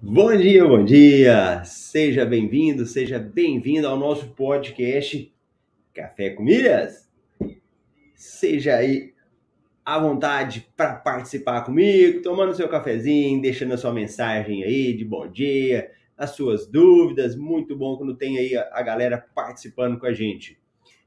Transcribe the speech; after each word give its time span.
Bom 0.00 0.36
dia, 0.36 0.64
bom 0.64 0.84
dia! 0.84 1.64
Seja 1.64 2.24
bem-vindo, 2.24 2.86
seja 2.86 3.18
bem-vindo 3.18 3.88
ao 3.88 3.98
nosso 3.98 4.28
podcast 4.28 5.34
Café 5.92 6.30
com 6.30 6.44
Milhas. 6.44 7.10
Seja 8.14 8.76
aí 8.76 9.12
à 9.84 9.98
vontade 9.98 10.68
para 10.76 10.94
participar 10.94 11.62
comigo, 11.62 12.22
tomando 12.22 12.54
seu 12.54 12.68
cafezinho, 12.68 13.42
deixando 13.42 13.74
a 13.74 13.76
sua 13.76 13.92
mensagem 13.92 14.62
aí 14.62 14.92
de 14.92 15.04
bom 15.04 15.26
dia, 15.26 15.90
as 16.16 16.30
suas 16.30 16.68
dúvidas. 16.68 17.34
Muito 17.34 17.76
bom 17.76 17.96
quando 17.96 18.16
tem 18.16 18.38
aí 18.38 18.56
a 18.56 18.82
galera 18.82 19.18
participando 19.34 19.98
com 19.98 20.06
a 20.06 20.12
gente. 20.12 20.60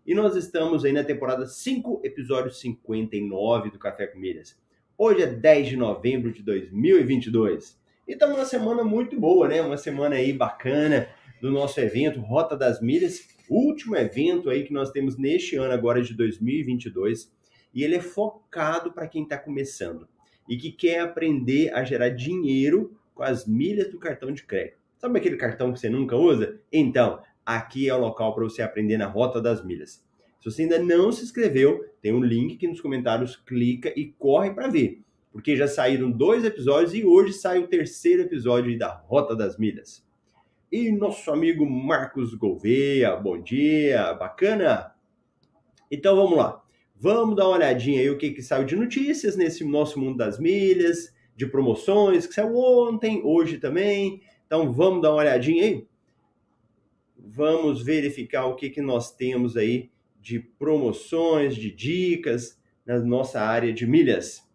E 0.06 0.14
nós 0.14 0.36
estamos 0.36 0.84
aí 0.84 0.92
na 0.92 1.06
temporada 1.06 1.46
5, 1.46 2.02
episódio 2.04 2.52
59 2.52 3.72
do 3.72 3.80
Café 3.80 4.08
com 4.08 4.20
Milhas. 4.20 4.60
Hoje 4.98 5.22
é 5.24 5.28
10 5.28 5.70
de 5.70 5.78
novembro 5.78 6.30
de 6.34 6.44
2022. 6.44 7.80
Estamos 8.12 8.36
numa 8.36 8.46
semana 8.46 8.84
muito 8.84 9.18
boa, 9.18 9.48
né? 9.48 9.62
Uma 9.62 9.78
semana 9.78 10.16
aí 10.16 10.34
bacana 10.34 11.08
do 11.40 11.50
nosso 11.50 11.80
evento 11.80 12.20
Rota 12.20 12.58
das 12.58 12.82
Milhas, 12.82 13.26
último 13.50 13.96
evento 13.96 14.50
aí 14.50 14.66
que 14.66 14.74
nós 14.74 14.92
temos 14.92 15.18
neste 15.18 15.56
ano 15.56 15.74
agora 15.74 16.02
de 16.02 16.14
2022, 16.14 17.32
e 17.74 17.86
ele 17.86 17.96
é 17.96 18.02
focado 18.02 18.92
para 18.92 19.08
quem 19.08 19.24
está 19.24 19.38
começando 19.38 20.10
e 20.48 20.58
que 20.58 20.74
quer 20.74 21.00
aprender 21.00 21.74
a 21.74 21.86
gerar 21.86 22.10
dinheiro 22.10 22.98
com 23.16 23.24
as 23.24 23.48
milhas 23.48 23.90
do 23.90 23.98
cartão 23.98 24.34
de 24.34 24.44
crédito. 24.44 24.78
Sabe 24.98 25.18
aquele 25.18 25.38
cartão 25.38 25.72
que 25.72 25.80
você 25.80 25.90
nunca 25.90 26.18
usa? 26.18 26.60
Então, 26.70 27.22
aqui 27.46 27.88
é 27.88 27.96
o 27.96 28.02
local 28.02 28.36
para 28.36 28.44
você 28.44 28.62
aprender 28.62 28.98
na 28.98 29.08
Rota 29.08 29.42
das 29.42 29.64
Milhas. 29.64 30.06
Se 30.42 30.52
você 30.52 30.64
ainda 30.64 30.80
não 30.80 31.14
se 31.14 31.24
inscreveu, 31.24 31.86
tem 32.02 32.14
um 32.14 32.22
link 32.22 32.56
aqui 32.56 32.68
nos 32.68 32.82
comentários, 32.82 33.38
clica 33.38 33.94
e 33.96 34.08
corre 34.08 34.52
para 34.52 34.68
ver 34.68 35.02
porque 35.32 35.56
já 35.56 35.68
saíram 35.68 36.12
dois 36.12 36.44
episódios 36.44 36.94
e 36.94 37.06
hoje 37.06 37.34
sai 37.34 37.60
o 37.60 37.68
terceiro 37.68 38.24
episódio 38.24 38.78
da 38.78 38.90
Rota 38.90 39.36
das 39.36 39.58
Milhas. 39.58 40.06
E 40.72 40.92
nosso 40.92 41.32
amigo 41.32 41.66
Marcos 41.66 42.34
Gouveia, 42.36 43.16
bom 43.16 43.42
dia, 43.42 44.14
bacana? 44.14 44.94
Então 45.90 46.16
vamos 46.16 46.38
lá, 46.38 46.62
vamos 46.96 47.36
dar 47.36 47.48
uma 47.48 47.56
olhadinha 47.56 48.02
aí 48.02 48.10
o 48.10 48.18
que, 48.18 48.32
que 48.32 48.42
saiu 48.42 48.66
de 48.66 48.76
notícias 48.76 49.36
nesse 49.36 49.64
nosso 49.64 50.00
mundo 50.00 50.18
das 50.18 50.38
milhas, 50.38 51.14
de 51.36 51.46
promoções, 51.46 52.28
que 52.28 52.34
saiu 52.34 52.56
ontem, 52.56 53.22
hoje 53.24 53.58
também. 53.58 54.22
Então 54.46 54.72
vamos 54.72 55.02
dar 55.02 55.12
uma 55.12 55.20
olhadinha 55.20 55.64
aí? 55.64 55.88
Vamos 57.18 57.82
verificar 57.82 58.46
o 58.46 58.56
que, 58.56 58.70
que 58.70 58.82
nós 58.82 59.16
temos 59.16 59.56
aí 59.56 59.90
de 60.20 60.40
promoções, 60.40 61.56
de 61.56 61.72
dicas 61.72 62.60
na 62.86 63.00
nossa 63.00 63.42
área 63.42 63.74
de 63.74 63.88
milhas. 63.88 64.51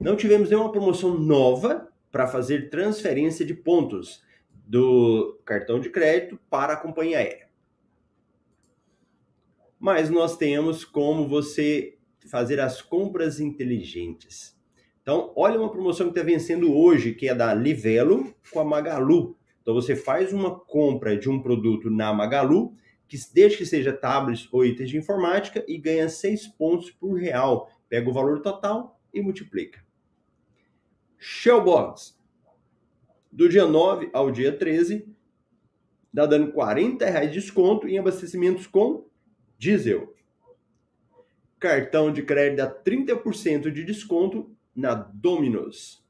Não 0.00 0.16
tivemos 0.16 0.48
nenhuma 0.48 0.72
promoção 0.72 1.18
nova 1.18 1.92
para 2.10 2.26
fazer 2.26 2.70
transferência 2.70 3.44
de 3.44 3.52
pontos 3.52 4.24
do 4.66 5.38
cartão 5.44 5.78
de 5.78 5.90
crédito 5.90 6.40
para 6.48 6.72
a 6.72 6.76
companhia 6.76 7.18
aérea. 7.18 7.50
Mas 9.78 10.08
nós 10.08 10.38
temos 10.38 10.86
como 10.86 11.28
você 11.28 11.98
fazer 12.30 12.60
as 12.60 12.80
compras 12.80 13.40
inteligentes. 13.40 14.58
Então, 15.02 15.34
olha 15.36 15.58
uma 15.58 15.70
promoção 15.70 16.06
que 16.06 16.18
está 16.18 16.22
vencendo 16.22 16.74
hoje, 16.74 17.12
que 17.12 17.28
é 17.28 17.34
da 17.34 17.52
Livelo 17.52 18.34
com 18.50 18.60
a 18.60 18.64
Magalu. 18.64 19.36
Então, 19.60 19.74
você 19.74 19.94
faz 19.94 20.32
uma 20.32 20.58
compra 20.58 21.14
de 21.14 21.28
um 21.28 21.42
produto 21.42 21.90
na 21.90 22.10
Magalu, 22.10 22.72
que 23.06 23.18
desde 23.34 23.58
que 23.58 23.66
seja 23.66 23.92
tablets 23.92 24.48
ou 24.50 24.64
itens 24.64 24.88
de 24.88 24.96
informática, 24.96 25.62
e 25.68 25.76
ganha 25.76 26.08
6 26.08 26.48
pontos 26.48 26.90
por 26.90 27.12
real. 27.20 27.70
Pega 27.86 28.08
o 28.08 28.14
valor 28.14 28.40
total 28.40 28.98
e 29.12 29.20
multiplica. 29.20 29.89
Shellbox. 31.20 32.18
Do 33.30 33.46
dia 33.46 33.66
9 33.66 34.08
ao 34.12 34.30
dia 34.30 34.56
13, 34.56 35.06
dá 36.12 36.24
dando 36.24 36.50
40 36.50 37.04
reais 37.04 37.30
de 37.30 37.40
desconto 37.40 37.86
em 37.86 37.98
abastecimentos 37.98 38.66
com 38.66 39.06
diesel. 39.58 40.16
Cartão 41.58 42.10
de 42.10 42.22
crédito 42.22 42.56
dá 42.56 42.74
30% 42.74 43.70
de 43.70 43.84
desconto 43.84 44.50
na 44.74 44.94
Domino's. 44.94 46.02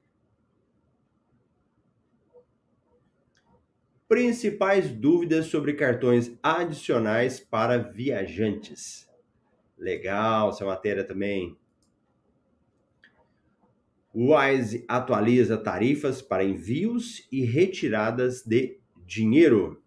Principais 4.08 4.90
dúvidas 4.90 5.46
sobre 5.46 5.74
cartões 5.74 6.38
adicionais 6.40 7.40
para 7.40 7.78
viajantes. 7.78 9.10
Legal 9.76 10.50
essa 10.50 10.64
matéria 10.64 11.02
também. 11.02 11.59
Wise 14.14 14.84
atualiza 14.88 15.56
tarifas 15.56 16.20
para 16.20 16.44
envios 16.44 17.28
e 17.30 17.44
retiradas 17.44 18.42
de 18.44 18.78
dinheiro. 19.06 19.80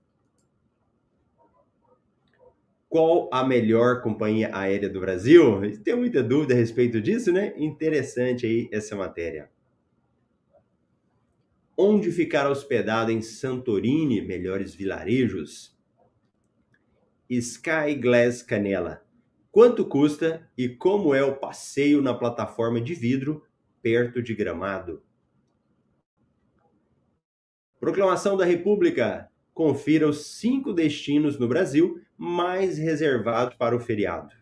Qual 2.88 3.29
a 3.34 3.44
melhor 3.44 4.01
companhia 4.01 4.56
aérea 4.56 4.89
do 4.89 5.00
Brasil? 5.00 5.61
Tem 5.84 5.95
muita 5.95 6.23
dúvida 6.23 6.53
a 6.53 6.57
respeito 6.57 7.01
disso, 7.01 7.31
né? 7.31 7.53
Interessante 7.57 8.45
aí 8.45 8.69
essa 8.72 8.95
matéria. 8.95 9.50
Onde 11.75 12.11
ficar 12.11 12.50
hospedado 12.50 13.11
em 13.11 13.22
Santorini, 13.22 14.22
melhores 14.22 14.75
vilarejos? 14.75 15.75
Sky 17.28 17.95
Glass 18.00 18.44
Canela. 18.44 19.03
Quanto 19.51 19.84
custa 19.85 20.47
e 20.57 20.69
como 20.69 21.16
é 21.16 21.23
o 21.23 21.35
passeio 21.35 22.01
na 22.01 22.13
plataforma 22.13 22.79
de 22.79 22.94
vidro 22.94 23.44
perto 23.84 24.24
de 24.24 24.34
Gramado. 24.34 25.04
Proclamação 27.80 28.38
da 28.38 28.46
República. 28.46 29.30
Confira 29.54 30.08
os 30.08 30.26
cinco 30.38 30.74
destinos 30.74 31.38
no 31.38 31.48
Brasil 31.48 32.02
mais 32.18 32.78
reservados 32.78 33.56
para 33.56 33.76
o 33.76 33.80
feriado. 33.80 34.34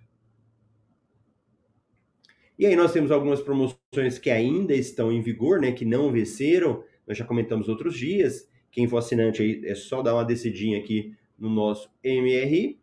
E 2.57 2.67
aí 2.67 2.75
nós 2.75 2.93
temos 2.93 3.09
algumas 3.09 3.41
promoções 3.41 4.19
que 4.21 4.29
ainda 4.29 4.75
estão 4.75 5.11
em 5.11 5.21
vigor, 5.21 5.59
né, 5.59 5.71
que 5.71 5.83
não 5.83 6.11
venceram. 6.11 6.83
Nós 7.07 7.17
já 7.17 7.25
comentamos 7.25 7.67
outros 7.67 7.97
dias. 7.97 8.47
Quem 8.71 8.87
for 8.87 8.97
assinante 8.97 9.41
aí 9.41 9.65
é 9.65 9.73
só 9.73 10.03
dar 10.03 10.13
uma 10.13 10.23
decidinha 10.23 10.77
aqui 10.77 11.17
no 11.37 11.49
nosso 11.49 11.89
MRI. 12.05 12.79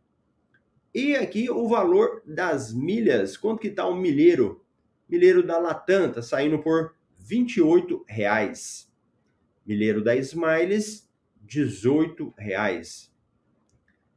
E 0.92 1.14
aqui 1.14 1.48
o 1.48 1.68
valor 1.68 2.20
das 2.26 2.74
milhas. 2.74 3.36
Quanto 3.36 3.60
que 3.60 3.68
está 3.68 3.88
um 3.88 3.96
milheiro 3.96 4.60
Milheiro 5.08 5.42
da 5.42 5.58
Latam 5.58 6.12
tá 6.12 6.20
saindo 6.20 6.58
por 6.58 6.94
R$ 7.18 7.36
28,00. 7.46 8.86
Milheiro 9.66 10.02
da 10.02 10.14
Smiles, 10.16 11.08
R$ 11.40 11.64
18,00. 11.64 13.10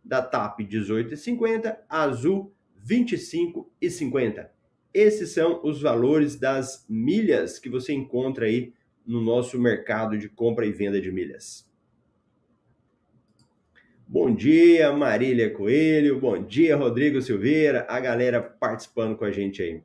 Da 0.03 0.21
TAP, 0.21 0.59
R$ 0.59 0.67
18,50. 0.67 1.77
Azul, 1.87 2.53
R$ 2.87 3.03
25,50. 3.05 4.49
Esses 4.93 5.31
são 5.31 5.61
os 5.63 5.81
valores 5.81 6.37
das 6.37 6.85
milhas 6.89 7.57
que 7.57 7.69
você 7.69 7.93
encontra 7.93 8.45
aí 8.45 8.73
no 9.05 9.21
nosso 9.21 9.57
mercado 9.59 10.17
de 10.17 10.27
compra 10.27 10.65
e 10.65 10.71
venda 10.71 10.99
de 10.99 11.11
milhas. 11.11 11.69
Bom 14.05 14.35
dia, 14.35 14.91
Marília 14.91 15.49
Coelho. 15.49 16.19
Bom 16.19 16.43
dia, 16.43 16.75
Rodrigo 16.75 17.21
Silveira. 17.21 17.85
A 17.89 17.97
galera 17.97 18.41
participando 18.41 19.15
com 19.15 19.23
a 19.23 19.31
gente 19.31 19.61
aí. 19.61 19.81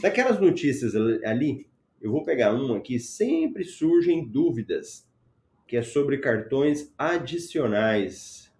Daquelas 0.00 0.40
notícias 0.40 0.94
ali, 1.24 1.66
Eu 2.00 2.10
vou 2.10 2.22
pegar 2.24 2.54
um 2.54 2.74
aqui, 2.74 2.98
sempre 2.98 3.64
surgem 3.64 4.28
dúvidas, 4.28 5.08
que 5.66 5.76
é 5.76 5.82
sobre 5.82 6.18
cartões 6.18 6.92
adicionais. 6.98 8.52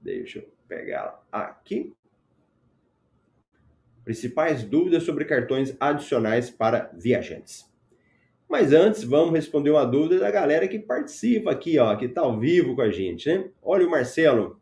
Deixa 0.00 0.40
eu 0.40 0.52
pegar 0.66 1.24
aqui. 1.30 1.94
Principais 4.04 4.64
dúvidas 4.64 5.04
sobre 5.04 5.24
cartões 5.24 5.76
adicionais 5.78 6.50
para 6.50 6.90
viajantes. 6.92 7.72
Mas 8.48 8.72
antes, 8.72 9.02
vamos 9.04 9.32
responder 9.32 9.70
uma 9.70 9.86
dúvida 9.86 10.18
da 10.18 10.30
galera 10.30 10.68
que 10.68 10.78
participa 10.78 11.52
aqui, 11.52 11.78
ó, 11.78 11.96
que 11.96 12.04
está 12.06 12.20
ao 12.20 12.38
vivo 12.38 12.74
com 12.74 12.82
a 12.82 12.90
gente, 12.90 13.28
né? 13.28 13.50
Olha 13.62 13.86
o 13.86 13.90
Marcelo. 13.90 14.60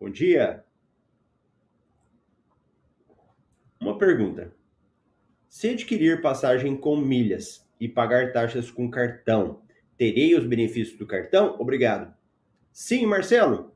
Bom 0.00 0.08
dia. 0.08 0.64
Uma 3.78 3.88
pergunta. 4.00 4.52
Se 5.46 5.68
adquirir 5.68 6.22
passagem 6.22 6.74
com 6.74 6.96
milhas 6.96 7.68
e 7.78 7.86
pagar 7.86 8.32
taxas 8.32 8.70
com 8.70 8.90
cartão, 8.90 9.60
terei 9.98 10.34
os 10.34 10.46
benefícios 10.46 10.98
do 10.98 11.06
cartão? 11.06 11.56
Obrigado. 11.58 12.14
Sim, 12.72 13.04
Marcelo. 13.04 13.74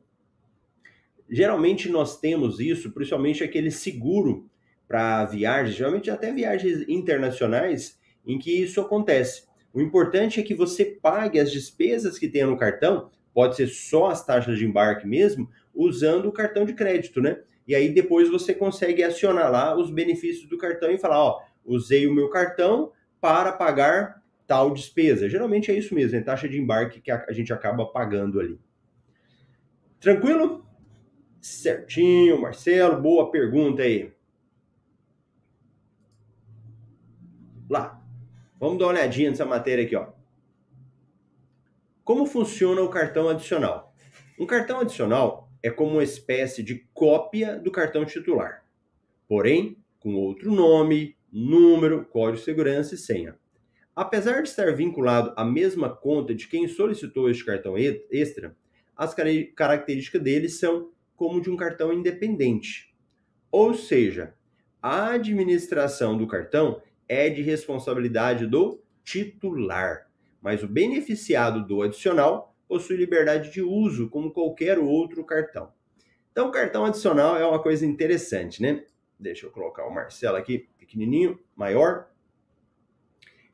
Geralmente 1.28 1.90
nós 1.90 2.18
temos 2.18 2.58
isso, 2.58 2.92
principalmente 2.92 3.44
aquele 3.44 3.70
seguro 3.70 4.48
para 4.88 5.26
viagens, 5.26 5.76
geralmente 5.76 6.10
até 6.10 6.32
viagens 6.32 6.88
internacionais, 6.88 8.00
em 8.26 8.38
que 8.38 8.50
isso 8.50 8.80
acontece. 8.80 9.44
O 9.74 9.80
importante 9.80 10.40
é 10.40 10.42
que 10.42 10.54
você 10.54 10.84
pague 10.84 11.38
as 11.38 11.52
despesas 11.52 12.18
que 12.18 12.28
tem 12.28 12.44
no 12.44 12.56
cartão, 12.56 13.10
pode 13.34 13.56
ser 13.56 13.66
só 13.66 14.06
as 14.06 14.24
taxas 14.24 14.56
de 14.56 14.64
embarque 14.64 15.06
mesmo, 15.06 15.50
usando 15.74 16.26
o 16.26 16.32
cartão 16.32 16.64
de 16.64 16.72
crédito, 16.72 17.20
né? 17.20 17.40
E 17.66 17.74
aí 17.74 17.92
depois 17.92 18.28
você 18.28 18.54
consegue 18.54 19.02
acionar 19.02 19.50
lá 19.50 19.76
os 19.76 19.90
benefícios 19.90 20.48
do 20.48 20.58
cartão 20.58 20.90
e 20.90 20.98
falar, 20.98 21.22
ó, 21.22 21.42
usei 21.64 22.06
o 22.06 22.14
meu 22.14 22.28
cartão 22.28 22.92
para 23.20 23.52
pagar 23.52 24.22
tal 24.46 24.72
despesa. 24.72 25.28
Geralmente 25.28 25.70
é 25.70 25.74
isso 25.74 25.94
mesmo, 25.94 26.18
é 26.18 26.20
taxa 26.20 26.48
de 26.48 26.58
embarque 26.58 27.00
que 27.00 27.10
a 27.10 27.32
gente 27.32 27.52
acaba 27.52 27.86
pagando 27.86 28.38
ali. 28.38 28.60
Tranquilo? 29.98 30.66
Certinho, 31.40 32.40
Marcelo, 32.40 33.00
boa 33.00 33.30
pergunta 33.30 33.82
aí. 33.82 34.12
Lá. 37.68 38.02
Vamos 38.60 38.78
dar 38.78 38.86
uma 38.86 38.92
olhadinha 38.92 39.30
nessa 39.30 39.44
matéria 39.44 39.84
aqui, 39.84 39.96
ó. 39.96 40.08
Como 42.04 42.26
funciona 42.26 42.82
o 42.82 42.88
cartão 42.88 43.28
adicional? 43.28 43.94
Um 44.38 44.46
cartão 44.46 44.80
adicional 44.80 45.43
é 45.64 45.70
como 45.70 45.92
uma 45.92 46.04
espécie 46.04 46.62
de 46.62 46.86
cópia 46.92 47.58
do 47.58 47.70
cartão 47.70 48.04
titular, 48.04 48.66
porém 49.26 49.78
com 49.98 50.14
outro 50.14 50.52
nome, 50.52 51.16
número, 51.32 52.04
código 52.04 52.36
de 52.36 52.44
segurança 52.44 52.94
e 52.94 52.98
senha. 52.98 53.38
Apesar 53.96 54.42
de 54.42 54.50
estar 54.50 54.70
vinculado 54.76 55.32
à 55.34 55.42
mesma 55.42 55.88
conta 55.88 56.34
de 56.34 56.46
quem 56.48 56.68
solicitou 56.68 57.30
este 57.30 57.46
cartão 57.46 57.76
extra, 57.78 58.54
as 58.94 59.14
características 59.56 60.20
dele 60.20 60.50
são 60.50 60.90
como 61.16 61.40
de 61.40 61.48
um 61.48 61.56
cartão 61.56 61.90
independente. 61.90 62.94
Ou 63.50 63.72
seja, 63.72 64.34
a 64.82 65.12
administração 65.12 66.18
do 66.18 66.26
cartão 66.26 66.82
é 67.08 67.30
de 67.30 67.40
responsabilidade 67.40 68.46
do 68.46 68.82
titular, 69.02 70.10
mas 70.42 70.62
o 70.62 70.68
beneficiado 70.68 71.66
do 71.66 71.80
adicional 71.80 72.53
possui 72.68 72.96
liberdade 72.96 73.52
de 73.52 73.62
uso 73.62 74.08
como 74.08 74.30
qualquer 74.30 74.78
outro 74.78 75.24
cartão. 75.24 75.72
Então, 76.32 76.50
cartão 76.50 76.84
adicional 76.84 77.36
é 77.36 77.46
uma 77.46 77.62
coisa 77.62 77.86
interessante, 77.86 78.60
né? 78.60 78.84
Deixa 79.18 79.46
eu 79.46 79.50
colocar 79.50 79.86
o 79.86 79.94
Marcelo 79.94 80.36
aqui, 80.36 80.68
pequenininho, 80.78 81.38
maior. 81.54 82.08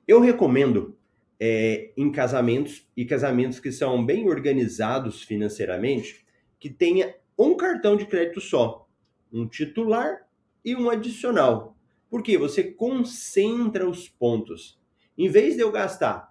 Eu 0.09 0.21
recomendo 0.21 0.97
é, 1.39 1.93
em 1.97 2.11
casamentos 2.11 2.89
e 2.97 3.05
casamentos 3.05 3.61
que 3.61 3.71
são 3.71 4.05
bem 4.05 4.29
organizados 4.29 5.23
financeiramente, 5.23 6.27
que 6.59 6.69
tenha 6.69 7.15
um 7.39 7.57
cartão 7.57 7.97
de 7.97 8.07
crédito 8.07 8.41
só, 8.41 8.89
um 9.33 9.47
titular 9.47 10.27
e 10.65 10.75
um 10.75 10.91
adicional. 10.91 11.77
Porque 12.09 12.37
você 12.37 12.65
concentra 12.65 13.89
os 13.89 14.09
pontos. 14.09 14.79
Em 15.17 15.29
vez 15.29 15.55
de 15.55 15.63
eu 15.63 15.71
gastar 15.71 16.30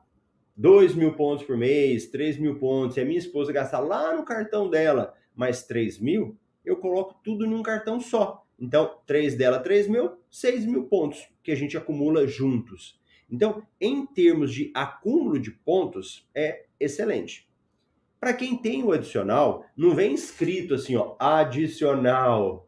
2 0.59 0.93
mil 0.93 1.13
pontos 1.13 1.45
por 1.45 1.55
mês, 1.55 2.07
3 2.07 2.37
mil 2.37 2.59
pontos, 2.59 2.97
e 2.97 2.99
a 2.99 3.05
minha 3.05 3.17
esposa 3.17 3.53
gastar 3.53 3.79
lá 3.79 4.13
no 4.13 4.25
cartão 4.25 4.69
dela 4.69 5.13
mais 5.33 5.63
3 5.63 5.99
mil, 5.99 6.37
eu 6.65 6.75
coloco 6.75 7.15
tudo 7.23 7.47
num 7.47 7.63
cartão 7.63 7.97
só. 8.01 8.45
Então, 8.59 8.97
3 9.07 9.37
dela, 9.37 9.59
3 9.59 9.87
mil, 9.87 10.17
6 10.29 10.65
mil 10.65 10.83
pontos 10.83 11.25
que 11.41 11.53
a 11.53 11.55
gente 11.55 11.77
acumula 11.77 12.27
juntos. 12.27 12.99
Então, 13.31 13.63
em 13.79 14.05
termos 14.05 14.53
de 14.53 14.69
acúmulo 14.75 15.39
de 15.39 15.49
pontos, 15.49 16.27
é 16.35 16.65
excelente. 16.77 17.49
Para 18.19 18.33
quem 18.33 18.57
tem 18.57 18.83
o 18.83 18.91
adicional, 18.91 19.63
não 19.77 19.95
vem 19.95 20.13
escrito 20.13 20.73
assim, 20.73 20.97
ó, 20.97 21.15
adicional. 21.17 22.67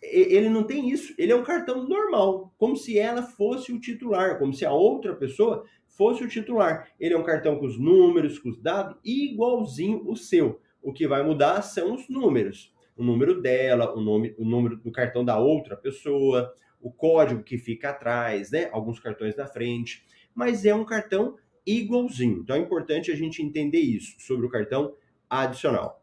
Ele 0.00 0.48
não 0.48 0.62
tem 0.62 0.88
isso. 0.88 1.14
Ele 1.18 1.32
é 1.32 1.36
um 1.36 1.44
cartão 1.44 1.86
normal, 1.86 2.54
como 2.56 2.74
se 2.74 2.98
ela 2.98 3.22
fosse 3.22 3.70
o 3.70 3.78
titular, 3.78 4.38
como 4.38 4.54
se 4.54 4.64
a 4.64 4.72
outra 4.72 5.14
pessoa 5.14 5.66
fosse 5.96 6.24
o 6.24 6.28
titular. 6.28 6.88
Ele 6.98 7.14
é 7.14 7.18
um 7.18 7.22
cartão 7.22 7.58
com 7.58 7.66
os 7.66 7.78
números, 7.78 8.38
com 8.38 8.50
os 8.50 8.60
dados, 8.60 8.96
igualzinho 9.04 10.02
o 10.08 10.16
seu. 10.16 10.60
O 10.82 10.92
que 10.92 11.06
vai 11.06 11.22
mudar 11.22 11.62
são 11.62 11.94
os 11.94 12.08
números. 12.08 12.74
O 12.96 13.04
número 13.04 13.40
dela, 13.40 13.94
o, 13.94 14.00
nome, 14.00 14.34
o 14.36 14.44
número 14.44 14.76
do 14.76 14.90
cartão 14.90 15.24
da 15.24 15.38
outra 15.38 15.76
pessoa, 15.76 16.52
o 16.80 16.90
código 16.90 17.42
que 17.42 17.56
fica 17.56 17.90
atrás, 17.90 18.50
né? 18.50 18.68
Alguns 18.72 18.98
cartões 18.98 19.36
na 19.36 19.46
frente. 19.46 20.04
Mas 20.34 20.64
é 20.64 20.74
um 20.74 20.84
cartão 20.84 21.36
igualzinho. 21.64 22.40
Então 22.40 22.56
é 22.56 22.58
importante 22.58 23.10
a 23.10 23.16
gente 23.16 23.42
entender 23.42 23.80
isso 23.80 24.16
sobre 24.18 24.46
o 24.46 24.50
cartão 24.50 24.94
adicional. 25.30 26.02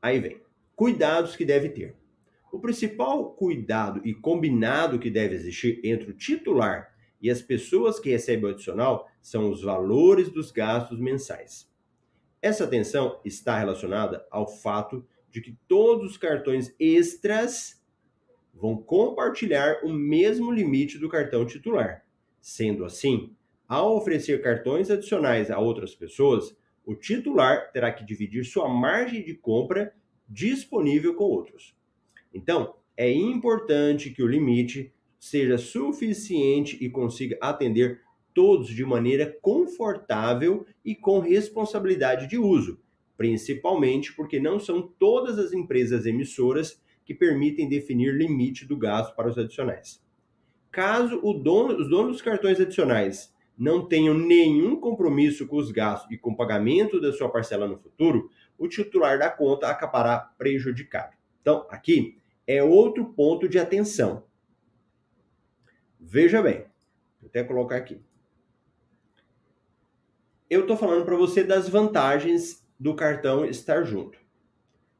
Aí 0.00 0.18
vem. 0.18 0.40
Cuidados 0.74 1.36
que 1.36 1.44
deve 1.44 1.68
ter. 1.68 1.99
O 2.52 2.58
principal 2.58 3.30
cuidado 3.32 4.00
e 4.04 4.12
combinado 4.12 4.98
que 4.98 5.10
deve 5.10 5.34
existir 5.34 5.80
entre 5.84 6.10
o 6.10 6.14
titular 6.14 6.92
e 7.20 7.30
as 7.30 7.40
pessoas 7.40 8.00
que 8.00 8.10
recebem 8.10 8.46
o 8.46 8.52
adicional 8.52 9.08
são 9.20 9.50
os 9.50 9.62
valores 9.62 10.30
dos 10.30 10.50
gastos 10.50 10.98
mensais. 10.98 11.70
Essa 12.42 12.64
atenção 12.64 13.20
está 13.24 13.58
relacionada 13.58 14.26
ao 14.30 14.48
fato 14.48 15.06
de 15.30 15.40
que 15.40 15.56
todos 15.68 16.12
os 16.12 16.16
cartões 16.16 16.74
extras 16.80 17.80
vão 18.52 18.76
compartilhar 18.76 19.84
o 19.84 19.92
mesmo 19.92 20.50
limite 20.50 20.98
do 20.98 21.08
cartão 21.08 21.46
titular. 21.46 22.04
Sendo 22.40 22.84
assim, 22.84 23.34
ao 23.68 23.96
oferecer 23.96 24.42
cartões 24.42 24.90
adicionais 24.90 25.50
a 25.50 25.58
outras 25.58 25.94
pessoas, 25.94 26.56
o 26.84 26.94
titular 26.94 27.70
terá 27.72 27.92
que 27.92 28.04
dividir 28.04 28.44
sua 28.44 28.68
margem 28.68 29.22
de 29.22 29.34
compra 29.34 29.94
disponível 30.28 31.14
com 31.14 31.24
outros. 31.24 31.78
Então, 32.32 32.74
é 32.96 33.10
importante 33.10 34.10
que 34.10 34.22
o 34.22 34.26
limite 34.26 34.92
seja 35.18 35.58
suficiente 35.58 36.78
e 36.80 36.88
consiga 36.88 37.36
atender 37.40 38.00
todos 38.34 38.68
de 38.68 38.84
maneira 38.84 39.36
confortável 39.42 40.66
e 40.84 40.94
com 40.94 41.18
responsabilidade 41.18 42.26
de 42.26 42.38
uso, 42.38 42.80
principalmente 43.16 44.14
porque 44.14 44.40
não 44.40 44.58
são 44.58 44.82
todas 44.98 45.38
as 45.38 45.52
empresas 45.52 46.06
emissoras 46.06 46.80
que 47.04 47.14
permitem 47.14 47.68
definir 47.68 48.14
limite 48.14 48.64
do 48.64 48.76
gasto 48.76 49.14
para 49.14 49.28
os 49.28 49.36
adicionais. 49.36 50.00
Caso 50.70 51.20
dono, 51.42 51.76
os 51.76 51.90
donos 51.90 52.12
dos 52.12 52.22
cartões 52.22 52.60
adicionais 52.60 53.34
não 53.58 53.86
tenham 53.86 54.14
nenhum 54.14 54.76
compromisso 54.76 55.46
com 55.46 55.56
os 55.56 55.70
gastos 55.70 56.10
e 56.12 56.16
com 56.16 56.30
o 56.30 56.36
pagamento 56.36 57.00
da 57.00 57.12
sua 57.12 57.28
parcela 57.28 57.66
no 57.66 57.76
futuro, 57.76 58.30
o 58.56 58.68
titular 58.68 59.18
da 59.18 59.28
conta 59.28 59.68
acabará 59.68 60.18
prejudicado. 60.38 61.16
Então, 61.42 61.66
aqui 61.68 62.19
é 62.56 62.64
outro 62.64 63.04
ponto 63.04 63.48
de 63.48 63.60
atenção. 63.60 64.24
Veja 66.00 66.42
bem, 66.42 66.64
vou 67.20 67.28
até 67.28 67.44
colocar 67.44 67.76
aqui. 67.76 68.02
Eu 70.48 70.62
estou 70.62 70.76
falando 70.76 71.04
para 71.04 71.14
você 71.14 71.44
das 71.44 71.68
vantagens 71.68 72.66
do 72.76 72.96
cartão 72.96 73.44
estar 73.44 73.84
junto. 73.84 74.18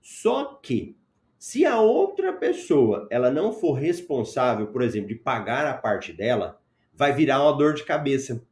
Só 0.00 0.61
que 0.62 0.97
se 1.37 1.66
a 1.66 1.80
outra 1.80 2.33
pessoa 2.33 3.09
ela 3.11 3.33
não 3.33 3.52
for 3.52 3.73
responsável, 3.73 4.69
por 4.69 4.80
exemplo, 4.80 5.09
de 5.09 5.16
pagar 5.16 5.66
a 5.66 5.76
parte 5.76 6.12
dela, 6.12 6.62
vai 6.95 7.12
virar 7.12 7.42
uma 7.42 7.57
dor 7.57 7.75
de 7.75 7.83
cabeça. 7.83 8.47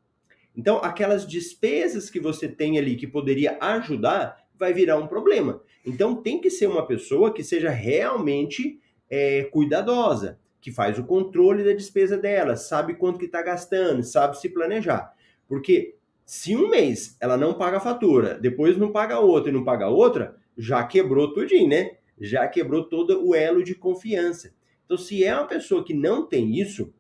Então, 0.56 0.78
aquelas 0.78 1.24
despesas 1.24 2.10
que 2.10 2.18
você 2.18 2.48
tem 2.48 2.78
ali 2.78 2.96
que 2.96 3.06
poderia 3.06 3.58
ajudar, 3.60 4.44
vai 4.58 4.72
virar 4.72 4.96
um 4.96 5.06
problema. 5.06 5.62
Então, 5.86 6.20
tem 6.20 6.40
que 6.40 6.50
ser 6.50 6.66
uma 6.66 6.84
pessoa 6.84 7.32
que 7.32 7.44
seja 7.44 7.70
realmente 7.70 8.80
é, 9.10 9.44
cuidadosa, 9.44 10.38
que 10.60 10.72
faz 10.72 10.98
o 10.98 11.04
controle 11.04 11.64
da 11.64 11.72
despesa 11.72 12.16
dela, 12.16 12.56
sabe 12.56 12.94
quanto 12.94 13.18
que 13.18 13.26
está 13.26 13.42
gastando, 13.42 14.02
sabe 14.02 14.38
se 14.38 14.48
planejar. 14.48 15.14
Porque 15.46 15.94
se 16.26 16.56
um 16.56 16.68
mês 16.68 17.16
ela 17.20 17.36
não 17.36 17.54
paga 17.54 17.78
a 17.78 17.80
fatura, 17.80 18.38
depois 18.38 18.76
não 18.76 18.92
paga 18.92 19.18
outra 19.18 19.50
e 19.50 19.54
não 19.54 19.64
paga 19.64 19.88
outra, 19.88 20.36
já 20.56 20.84
quebrou 20.84 21.32
tudinho, 21.32 21.68
né? 21.68 21.98
já 22.20 22.46
quebrou 22.48 22.84
todo 22.84 23.26
o 23.26 23.34
elo 23.34 23.62
de 23.62 23.74
confiança. 23.74 24.52
Então, 24.84 24.96
se 24.96 25.24
é 25.24 25.34
uma 25.34 25.46
pessoa 25.46 25.84
que 25.84 25.94
não 25.94 26.26
tem 26.26 26.58
isso, 26.58 26.92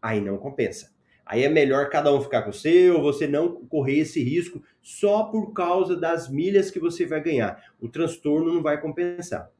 aí 0.00 0.20
não 0.20 0.38
compensa. 0.38 0.92
Aí 1.24 1.44
é 1.44 1.48
melhor 1.48 1.88
cada 1.88 2.12
um 2.12 2.20
ficar 2.20 2.42
com 2.42 2.50
o 2.50 2.54
seu, 2.54 3.00
você 3.00 3.26
não 3.26 3.64
correr 3.66 3.98
esse 3.98 4.22
risco 4.22 4.62
só 4.82 5.24
por 5.24 5.52
causa 5.52 5.96
das 5.96 6.28
milhas 6.28 6.70
que 6.70 6.80
você 6.80 7.06
vai 7.06 7.22
ganhar. 7.22 7.62
O 7.80 7.88
transtorno 7.88 8.52
não 8.52 8.62
vai 8.62 8.80
compensar. 8.80 9.50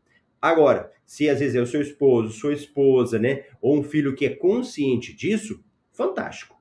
Agora, 0.43 0.91
se 1.07 1.29
às 1.29 1.39
vezes 1.39 1.55
é 1.55 1.61
o 1.61 1.67
seu 1.67 1.81
esposo, 1.81 2.33
sua 2.33 2.53
esposa, 2.53 3.17
né, 3.17 3.45
ou 3.61 3.79
um 3.79 3.83
filho 3.85 4.17
que 4.17 4.27
é 4.27 4.31
consciente 4.31 5.15
disso, 5.15 5.63
fantástico. 5.93 6.61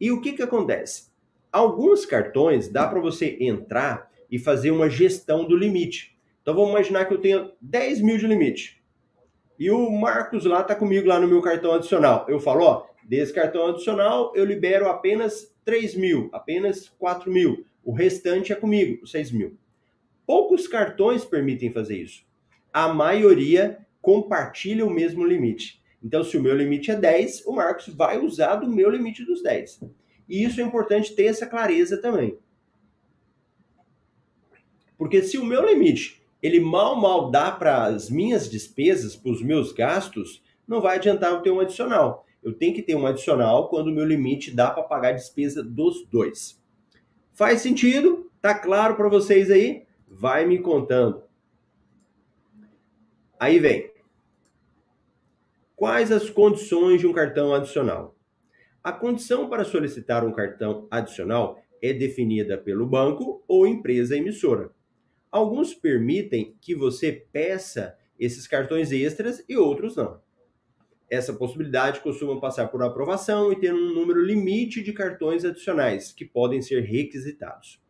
E 0.00 0.10
o 0.10 0.18
que 0.18 0.32
que 0.32 0.42
acontece? 0.42 1.12
Alguns 1.52 2.06
cartões 2.06 2.68
dá 2.68 2.88
para 2.88 3.00
você 3.00 3.36
entrar 3.38 4.10
e 4.30 4.38
fazer 4.38 4.70
uma 4.70 4.88
gestão 4.88 5.46
do 5.46 5.54
limite. 5.54 6.16
Então 6.40 6.54
vamos 6.54 6.70
imaginar 6.70 7.04
que 7.04 7.12
eu 7.12 7.20
tenho 7.20 7.52
10 7.60 8.00
mil 8.00 8.16
de 8.16 8.26
limite. 8.26 8.82
E 9.58 9.70
o 9.70 9.90
Marcos 9.90 10.46
lá 10.46 10.62
está 10.62 10.74
comigo 10.74 11.06
lá 11.06 11.20
no 11.20 11.28
meu 11.28 11.42
cartão 11.42 11.72
adicional. 11.72 12.24
Eu 12.28 12.40
falo, 12.40 12.64
ó, 12.64 12.86
desse 13.04 13.32
cartão 13.34 13.66
adicional 13.66 14.32
eu 14.34 14.46
libero 14.46 14.88
apenas 14.88 15.54
3 15.66 15.94
mil, 15.96 16.30
apenas 16.32 16.88
4 16.98 17.30
mil. 17.30 17.66
O 17.84 17.92
restante 17.92 18.52
é 18.52 18.56
comigo, 18.56 19.04
os 19.04 19.10
6 19.10 19.32
mil. 19.32 19.58
Poucos 20.26 20.66
cartões 20.66 21.26
permitem 21.26 21.70
fazer 21.70 21.98
isso. 21.98 22.24
A 22.72 22.92
maioria 22.92 23.78
compartilha 24.00 24.86
o 24.86 24.90
mesmo 24.90 25.24
limite. 25.24 25.82
Então, 26.02 26.24
se 26.24 26.36
o 26.36 26.42
meu 26.42 26.56
limite 26.56 26.90
é 26.90 26.96
10, 26.96 27.46
o 27.46 27.52
Marcos 27.52 27.88
vai 27.88 28.18
usar 28.18 28.56
do 28.56 28.68
meu 28.68 28.90
limite 28.90 29.24
dos 29.24 29.42
10. 29.42 29.82
E 30.28 30.42
isso 30.42 30.60
é 30.60 30.64
importante 30.64 31.14
ter 31.14 31.26
essa 31.26 31.46
clareza 31.46 31.96
também. 32.00 32.38
Porque 34.96 35.22
se 35.22 35.38
o 35.38 35.44
meu 35.44 35.64
limite 35.66 36.22
ele 36.42 36.58
mal 36.58 37.00
mal 37.00 37.30
dá 37.30 37.52
para 37.52 37.84
as 37.84 38.10
minhas 38.10 38.50
despesas, 38.50 39.14
para 39.14 39.30
os 39.30 39.40
meus 39.40 39.72
gastos, 39.72 40.42
não 40.66 40.80
vai 40.80 40.96
adiantar 40.96 41.30
eu 41.30 41.40
ter 41.40 41.52
um 41.52 41.60
adicional. 41.60 42.26
Eu 42.42 42.52
tenho 42.52 42.74
que 42.74 42.82
ter 42.82 42.96
um 42.96 43.06
adicional 43.06 43.68
quando 43.68 43.88
o 43.88 43.92
meu 43.92 44.04
limite 44.04 44.50
dá 44.50 44.68
para 44.68 44.82
pagar 44.82 45.10
a 45.10 45.12
despesa 45.12 45.62
dos 45.62 46.04
dois. 46.06 46.60
Faz 47.32 47.60
sentido? 47.60 48.28
Tá 48.40 48.54
claro 48.54 48.96
para 48.96 49.08
vocês 49.08 49.50
aí? 49.50 49.84
Vai 50.08 50.44
me 50.44 50.58
contando. 50.58 51.22
Aí 53.42 53.58
vem. 53.58 53.90
Quais 55.74 56.12
as 56.12 56.30
condições 56.30 57.00
de 57.00 57.08
um 57.08 57.12
cartão 57.12 57.52
adicional? 57.52 58.14
A 58.84 58.92
condição 58.92 59.48
para 59.48 59.64
solicitar 59.64 60.24
um 60.24 60.30
cartão 60.30 60.86
adicional 60.88 61.60
é 61.82 61.92
definida 61.92 62.56
pelo 62.56 62.86
banco 62.86 63.42
ou 63.48 63.66
empresa 63.66 64.16
emissora. 64.16 64.70
Alguns 65.28 65.74
permitem 65.74 66.56
que 66.60 66.72
você 66.72 67.10
peça 67.32 67.98
esses 68.16 68.46
cartões 68.46 68.92
extras 68.92 69.44
e 69.48 69.56
outros 69.56 69.96
não. 69.96 70.20
Essa 71.10 71.32
possibilidade 71.32 71.98
costuma 71.98 72.38
passar 72.38 72.68
por 72.68 72.80
aprovação 72.80 73.52
e 73.52 73.58
ter 73.58 73.74
um 73.74 73.92
número 73.92 74.24
limite 74.24 74.80
de 74.84 74.92
cartões 74.92 75.44
adicionais 75.44 76.12
que 76.12 76.24
podem 76.24 76.62
ser 76.62 76.82
requisitados. 76.82 77.82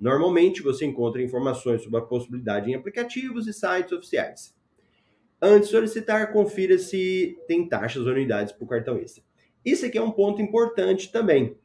Normalmente 0.00 0.62
você 0.62 0.86
encontra 0.86 1.22
informações 1.22 1.82
sobre 1.82 1.98
a 1.98 2.02
possibilidade 2.02 2.70
em 2.70 2.74
aplicativos 2.74 3.46
e 3.46 3.52
sites 3.52 3.92
oficiais. 3.92 4.54
Antes 5.40 5.68
de 5.68 5.74
solicitar, 5.74 6.32
confira 6.32 6.78
se 6.78 7.38
tem 7.46 7.68
taxas 7.68 8.06
ou 8.06 8.12
unidades 8.12 8.52
por 8.52 8.68
cartão 8.68 8.98
extra. 8.98 9.22
Isso 9.64 9.86
aqui 9.86 9.98
é 9.98 10.02
um 10.02 10.10
ponto 10.10 10.42
importante 10.42 11.10
também. 11.10 11.56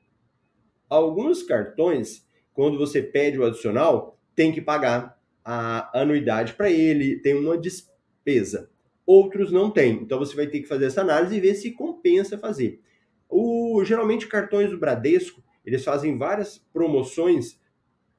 Alguns 0.89 1.43
cartões, 1.43 2.25
quando 2.53 2.77
você 2.77 3.01
pede 3.01 3.37
o 3.37 3.45
adicional, 3.45 4.17
tem 4.35 4.51
que 4.51 4.61
pagar 4.61 5.19
a 5.43 5.99
anuidade 6.01 6.53
para 6.53 6.69
ele, 6.69 7.19
tem 7.19 7.35
uma 7.35 7.57
despesa. 7.57 8.69
Outros 9.05 9.51
não 9.51 9.69
tem. 9.69 9.93
Então 9.93 10.17
você 10.19 10.35
vai 10.35 10.47
ter 10.47 10.61
que 10.61 10.67
fazer 10.67 10.85
essa 10.85 11.01
análise 11.01 11.35
e 11.35 11.39
ver 11.39 11.55
se 11.55 11.71
compensa 11.71 12.37
fazer. 12.37 12.81
O, 13.27 13.83
geralmente 13.83 14.27
cartões 14.27 14.71
do 14.71 14.79
Bradesco, 14.79 15.43
eles 15.65 15.83
fazem 15.83 16.17
várias 16.17 16.57
promoções 16.71 17.59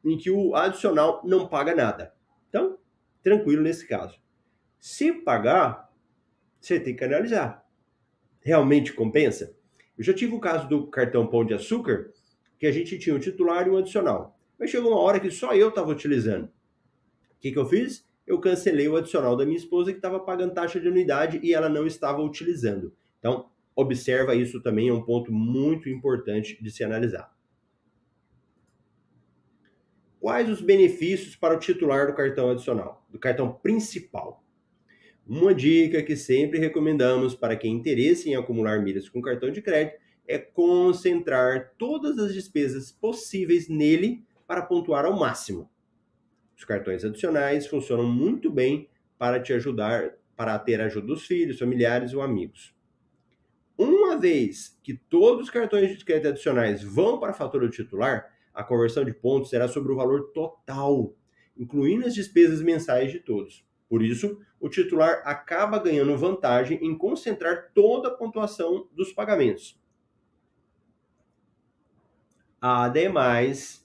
em 0.04 0.16
que 0.16 0.30
o 0.30 0.54
adicional 0.54 1.22
não 1.24 1.48
paga 1.48 1.74
nada. 1.74 2.14
Então, 2.48 2.78
tranquilo 3.22 3.62
nesse 3.62 3.86
caso. 3.86 4.19
Se 4.80 5.12
pagar, 5.12 5.92
você 6.58 6.80
tem 6.80 6.96
que 6.96 7.04
analisar. 7.04 7.66
Realmente 8.40 8.94
compensa? 8.94 9.54
Eu 9.96 10.02
já 10.02 10.14
tive 10.14 10.34
o 10.34 10.40
caso 10.40 10.66
do 10.66 10.86
cartão 10.86 11.26
Pão 11.26 11.44
de 11.44 11.52
Açúcar, 11.52 12.10
que 12.58 12.66
a 12.66 12.72
gente 12.72 12.98
tinha 12.98 13.14
um 13.14 13.18
titular 13.18 13.66
e 13.66 13.70
um 13.70 13.76
adicional. 13.76 14.38
Mas 14.58 14.70
chegou 14.70 14.92
uma 14.92 15.00
hora 15.00 15.20
que 15.20 15.30
só 15.30 15.54
eu 15.54 15.68
estava 15.68 15.90
utilizando. 15.90 16.44
O 16.46 17.40
que, 17.40 17.52
que 17.52 17.58
eu 17.58 17.66
fiz? 17.66 18.08
Eu 18.26 18.40
cancelei 18.40 18.88
o 18.88 18.96
adicional 18.96 19.36
da 19.36 19.44
minha 19.44 19.58
esposa 19.58 19.90
que 19.90 19.98
estava 19.98 20.18
pagando 20.18 20.54
taxa 20.54 20.80
de 20.80 20.88
anuidade 20.88 21.40
e 21.42 21.52
ela 21.52 21.68
não 21.68 21.86
estava 21.86 22.22
utilizando. 22.22 22.94
Então, 23.18 23.50
observa 23.76 24.34
isso 24.34 24.62
também, 24.62 24.88
é 24.88 24.92
um 24.94 25.02
ponto 25.02 25.30
muito 25.30 25.90
importante 25.90 26.62
de 26.62 26.70
se 26.70 26.82
analisar. 26.82 27.34
Quais 30.18 30.48
os 30.48 30.62
benefícios 30.62 31.36
para 31.36 31.54
o 31.54 31.58
titular 31.58 32.06
do 32.06 32.14
cartão 32.14 32.50
adicional, 32.50 33.06
do 33.10 33.18
cartão 33.18 33.52
principal? 33.52 34.42
Uma 35.32 35.54
dica 35.54 36.02
que 36.02 36.16
sempre 36.16 36.58
recomendamos 36.58 37.36
para 37.36 37.54
quem 37.54 37.72
interesse 37.72 38.28
em 38.28 38.34
acumular 38.34 38.82
milhas 38.82 39.08
com 39.08 39.22
cartão 39.22 39.48
de 39.48 39.62
crédito 39.62 39.96
é 40.26 40.36
concentrar 40.38 41.72
todas 41.78 42.18
as 42.18 42.34
despesas 42.34 42.90
possíveis 42.90 43.68
nele 43.68 44.24
para 44.44 44.60
pontuar 44.60 45.04
ao 45.04 45.16
máximo. 45.16 45.70
Os 46.56 46.64
cartões 46.64 47.04
adicionais 47.04 47.68
funcionam 47.68 48.10
muito 48.10 48.50
bem 48.50 48.88
para 49.16 49.38
te 49.38 49.52
ajudar, 49.52 50.16
para 50.34 50.58
ter 50.58 50.80
ajuda 50.80 51.06
dos 51.06 51.24
filhos, 51.24 51.60
familiares 51.60 52.12
ou 52.12 52.22
amigos. 52.22 52.74
Uma 53.78 54.18
vez 54.18 54.76
que 54.82 54.94
todos 54.94 55.44
os 55.44 55.50
cartões 55.50 55.96
de 55.96 56.04
crédito 56.04 56.30
adicionais 56.30 56.82
vão 56.82 57.20
para 57.20 57.30
a 57.30 57.34
fatura 57.34 57.68
do 57.68 57.72
titular, 57.72 58.36
a 58.52 58.64
conversão 58.64 59.04
de 59.04 59.12
pontos 59.14 59.50
será 59.50 59.68
sobre 59.68 59.92
o 59.92 59.96
valor 59.96 60.32
total, 60.32 61.14
incluindo 61.56 62.04
as 62.04 62.16
despesas 62.16 62.60
mensais 62.60 63.12
de 63.12 63.20
todos. 63.20 63.69
Por 63.90 64.02
isso, 64.02 64.40
o 64.58 64.70
titular 64.70 65.20
acaba 65.26 65.78
ganhando 65.78 66.16
vantagem 66.16 66.78
em 66.80 66.96
concentrar 66.96 67.72
toda 67.74 68.08
a 68.08 68.14
pontuação 68.14 68.88
dos 68.94 69.12
pagamentos. 69.12 69.78
Ademais, 72.62 73.80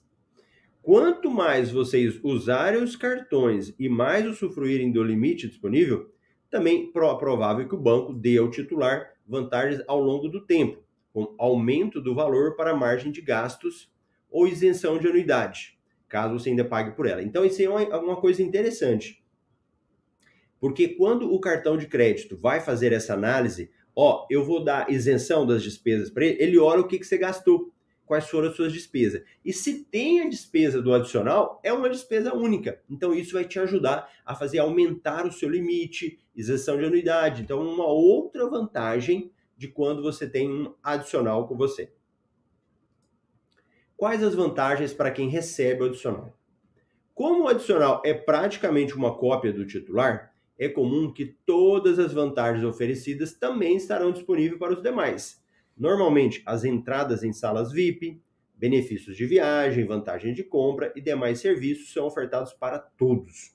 Quanto 0.86 1.32
mais 1.32 1.72
vocês 1.72 2.20
usarem 2.24 2.84
os 2.84 2.96
cartões 2.96 3.74
e 3.80 3.90
mais 3.90 4.24
usufruírem 4.28 4.92
do 4.92 5.04
limite 5.04 5.48
disponível, 5.48 6.12
também 6.48 6.92
é 6.96 7.18
provável 7.18 7.68
que 7.68 7.74
o 7.74 7.82
banco 7.82 8.14
dê 8.14 8.38
ao 8.38 8.52
titular 8.52 9.14
vantagens 9.28 9.82
ao 9.88 10.00
longo 10.00 10.28
do 10.28 10.46
tempo, 10.46 10.84
com 11.12 11.34
aumento 11.40 12.00
do 12.00 12.14
valor 12.14 12.56
para 12.56 12.76
margem 12.76 13.12
de 13.12 13.20
gastos 13.20 13.92
ou 14.30 14.48
isenção 14.48 15.00
de 15.00 15.08
anuidade, 15.08 15.76
caso 16.08 16.38
você 16.38 16.52
ainda 16.52 16.64
pague 16.64 16.92
por 16.92 17.08
ela. 17.08 17.24
Então, 17.24 17.44
isso 17.44 17.64
é 17.64 17.68
uma, 17.68 17.98
uma 17.98 18.22
coisa 18.22 18.44
interessante. 18.44 19.25
Porque 20.66 20.88
quando 20.88 21.32
o 21.32 21.40
cartão 21.40 21.78
de 21.78 21.86
crédito 21.86 22.36
vai 22.36 22.60
fazer 22.60 22.92
essa 22.92 23.14
análise, 23.14 23.70
ó, 23.96 24.26
eu 24.32 24.44
vou 24.44 24.64
dar 24.64 24.90
isenção 24.90 25.46
das 25.46 25.62
despesas 25.62 26.10
para 26.10 26.26
ele, 26.26 26.42
ele 26.42 26.58
olha 26.58 26.82
o 26.82 26.88
que, 26.88 26.98
que 26.98 27.06
você 27.06 27.20
gastou 27.20 27.72
quais 28.04 28.28
foram 28.28 28.50
as 28.50 28.56
suas 28.56 28.74
despesas. 28.74 29.22
E 29.46 29.54
se 29.54 29.86
tem 29.86 30.22
a 30.22 30.28
despesa 30.28 30.82
do 30.82 30.92
adicional, 30.92 31.62
é 31.64 31.72
uma 31.72 31.88
despesa 31.88 32.34
única. 32.34 32.82
Então 32.90 33.14
isso 33.14 33.34
vai 33.34 33.46
te 33.46 33.60
ajudar 33.60 34.12
a 34.26 34.34
fazer 34.34 34.58
aumentar 34.58 35.28
o 35.28 35.32
seu 35.32 35.48
limite, 35.48 36.18
isenção 36.36 36.80
de 36.80 36.86
anuidade. 36.86 37.44
Então 37.44 37.62
uma 37.62 37.86
outra 37.86 38.50
vantagem 38.50 39.32
de 39.56 39.68
quando 39.68 40.02
você 40.02 40.28
tem 40.28 40.50
um 40.50 40.74
adicional 40.82 41.48
com 41.48 41.56
você. 41.56 41.92
Quais 43.96 44.24
as 44.24 44.34
vantagens 44.34 44.96
para 44.96 45.12
quem 45.12 45.30
recebe 45.30 45.84
o 45.84 45.86
adicional? 45.86 46.36
Como 47.14 47.44
o 47.44 47.48
adicional 47.50 48.02
é 48.04 48.16
praticamente 48.16 48.96
uma 48.96 49.16
cópia 49.16 49.54
do 49.54 49.64
titular, 49.64 50.34
é 50.58 50.70
comum 50.70 51.12
que 51.12 51.26
todas 51.46 52.00
as 52.00 52.14
vantagens 52.14 52.64
oferecidas 52.64 53.34
também 53.34 53.76
estarão 53.76 54.12
disponíveis 54.12 54.60
para 54.60 54.74
os 54.74 54.82
demais. 54.82 55.44
Normalmente, 55.78 56.42
as 56.46 56.64
entradas 56.64 57.24
em 57.24 57.34
salas 57.34 57.72
VIP, 57.72 58.22
benefícios 58.56 59.18
de 59.18 59.26
viagem, 59.26 59.86
vantagem 59.86 60.34
de 60.34 60.44
compra 60.44 60.94
e 60.96 61.02
demais 61.02 61.40
serviços 61.40 61.92
são 61.92 62.06
ofertados 62.06 62.54
para 62.54 62.80
todos. 62.80 63.54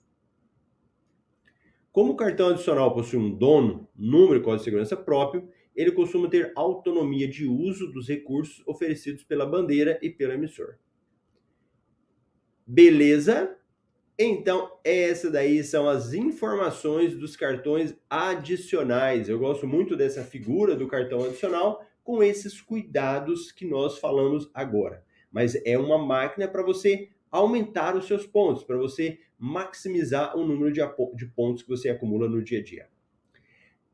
Como 1.90 2.12
o 2.12 2.16
cartão 2.16 2.49
adicional 2.49 2.95
possui 2.95 3.19
um 3.19 3.35
dono, 3.35 3.88
número 3.97 4.37
e 4.37 4.42
código 4.42 4.59
de 4.59 4.64
segurança 4.64 4.97
próprio, 4.97 5.49
ele 5.75 5.90
costuma 5.90 6.28
ter 6.28 6.52
autonomia 6.54 7.26
de 7.26 7.47
uso 7.47 7.90
dos 7.90 8.07
recursos 8.09 8.62
oferecidos 8.66 9.25
pela 9.25 9.47
bandeira 9.47 9.99
e 10.02 10.11
pelo 10.11 10.33
emissor. 10.33 10.76
Beleza? 12.66 13.57
Então, 14.22 14.70
essa 14.84 15.30
daí 15.30 15.64
são 15.64 15.88
as 15.88 16.12
informações 16.12 17.16
dos 17.16 17.36
cartões 17.36 17.96
adicionais. 18.10 19.30
Eu 19.30 19.38
gosto 19.38 19.66
muito 19.66 19.96
dessa 19.96 20.22
figura 20.22 20.76
do 20.76 20.86
cartão 20.86 21.24
adicional, 21.24 21.82
com 22.04 22.22
esses 22.22 22.60
cuidados 22.60 23.50
que 23.50 23.64
nós 23.64 23.96
falamos 23.96 24.50
agora. 24.52 25.02
Mas 25.32 25.54
é 25.64 25.78
uma 25.78 25.96
máquina 25.96 26.46
para 26.46 26.62
você 26.62 27.08
aumentar 27.30 27.96
os 27.96 28.06
seus 28.06 28.26
pontos, 28.26 28.62
para 28.62 28.76
você 28.76 29.18
maximizar 29.38 30.36
o 30.36 30.44
número 30.44 30.70
de, 30.70 30.82
de 31.14 31.26
pontos 31.28 31.62
que 31.62 31.70
você 31.70 31.88
acumula 31.88 32.28
no 32.28 32.44
dia 32.44 32.58
a 32.58 32.62
dia. 32.62 32.88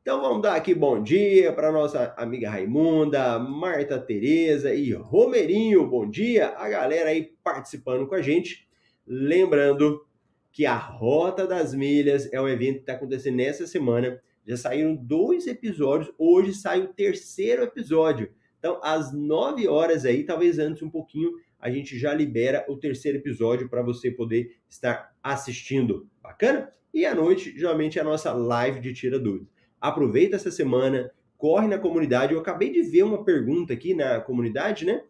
Então 0.01 0.19
vamos 0.19 0.41
dar 0.41 0.55
aqui 0.55 0.75
bom 0.75 1.01
dia 1.01 1.53
para 1.53 1.71
nossa 1.71 2.13
amiga 2.17 2.49
Raimunda, 2.49 3.39
Marta 3.39 3.97
Tereza 3.97 4.75
e 4.75 4.91
Romerinho. 4.91 5.87
Bom 5.87 6.09
dia 6.09 6.49
a 6.49 6.67
galera 6.67 7.11
aí 7.11 7.31
participando 7.41 8.05
com 8.05 8.15
a 8.15 8.21
gente. 8.21 8.67
Lembrando 9.05 10.05
que 10.51 10.65
a 10.65 10.75
Rota 10.75 11.45
das 11.45 11.73
Milhas 11.73 12.31
é 12.31 12.41
um 12.41 12.47
evento 12.47 12.75
que 12.75 12.81
está 12.81 12.93
acontecendo 12.93 13.35
nessa 13.35 13.67
semana. 13.67 14.21
Já 14.45 14.57
saíram 14.57 14.95
dois 14.95 15.45
episódios, 15.47 16.13
hoje 16.17 16.53
sai 16.53 16.81
o 16.81 16.87
terceiro 16.87 17.63
episódio. 17.63 18.31
Então, 18.57 18.79
às 18.81 19.13
9 19.13 19.67
horas 19.67 20.05
aí, 20.05 20.23
talvez 20.23 20.57
antes 20.57 20.81
um 20.81 20.89
pouquinho, 20.89 21.31
a 21.59 21.69
gente 21.69 21.97
já 21.97 22.13
libera 22.13 22.65
o 22.67 22.77
terceiro 22.77 23.17
episódio 23.17 23.69
para 23.69 23.81
você 23.81 24.09
poder 24.09 24.57
estar 24.69 25.15
assistindo. 25.21 26.07
Bacana? 26.21 26.71
E 26.93 27.05
à 27.05 27.13
noite, 27.13 27.57
geralmente, 27.57 27.99
é 27.99 28.01
a 28.01 28.05
nossa 28.05 28.33
live 28.33 28.79
de 28.79 28.93
Tira 28.93 29.19
Dúvidas 29.19 29.57
aproveita 29.79 30.35
essa 30.35 30.51
semana, 30.51 31.11
corre 31.37 31.67
na 31.67 31.77
comunidade. 31.77 32.33
Eu 32.33 32.39
acabei 32.39 32.71
de 32.71 32.81
ver 32.81 33.03
uma 33.03 33.23
pergunta 33.23 33.73
aqui 33.73 33.93
na 33.93 34.19
comunidade, 34.19 34.85
né? 34.85 35.03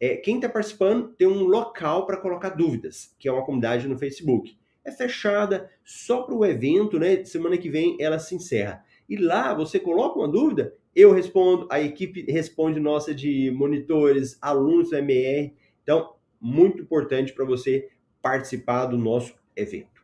É, 0.00 0.16
quem 0.16 0.36
está 0.36 0.48
participando 0.48 1.08
tem 1.14 1.28
um 1.28 1.44
local 1.44 2.06
para 2.06 2.16
colocar 2.16 2.50
dúvidas, 2.50 3.14
que 3.18 3.28
é 3.28 3.32
uma 3.32 3.44
comunidade 3.44 3.86
no 3.86 3.98
Facebook. 3.98 4.56
É 4.84 4.90
fechada 4.90 5.70
só 5.84 6.22
para 6.22 6.34
o 6.34 6.44
evento, 6.44 6.98
né? 6.98 7.24
Semana 7.24 7.56
que 7.56 7.70
vem 7.70 7.96
ela 8.00 8.18
se 8.18 8.34
encerra. 8.34 8.84
E 9.08 9.16
lá 9.16 9.54
você 9.54 9.78
coloca 9.78 10.18
uma 10.18 10.28
dúvida, 10.28 10.74
eu 10.94 11.12
respondo, 11.12 11.66
a 11.70 11.80
equipe 11.80 12.24
responde 12.30 12.80
nossa 12.80 13.14
de 13.14 13.50
monitores, 13.50 14.36
alunos 14.40 14.90
do 14.90 14.96
MR. 14.96 15.54
Então, 15.82 16.14
muito 16.40 16.82
importante 16.82 17.32
para 17.32 17.44
você 17.44 17.90
participar 18.20 18.86
do 18.86 18.98
nosso 18.98 19.34
evento. 19.56 20.02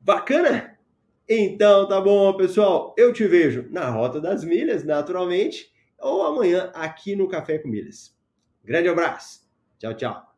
Bacana? 0.00 0.78
Então 1.28 1.88
tá 1.88 2.00
bom, 2.00 2.36
pessoal. 2.36 2.94
Eu 2.98 3.12
te 3.12 3.26
vejo 3.26 3.66
na 3.70 3.88
Rota 3.88 4.20
das 4.20 4.44
Milhas, 4.44 4.84
naturalmente, 4.84 5.72
ou 5.98 6.22
amanhã 6.22 6.70
aqui 6.74 7.16
no 7.16 7.28
Café 7.28 7.58
com 7.58 7.68
Milhas. 7.68 8.14
Grande 8.62 8.88
abraço. 8.88 9.40
Tchau, 9.78 9.94
tchau. 9.94 10.33